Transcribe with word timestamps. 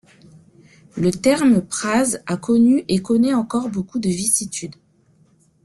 Le 0.97 1.11
terme 1.11 1.61
prase 1.61 2.23
a 2.25 2.35
connu 2.35 2.83
et 2.87 3.03
connait 3.03 3.35
encore 3.35 3.69
beaucoup 3.69 3.99
de 3.99 4.09
vicissitudes. 4.09 4.75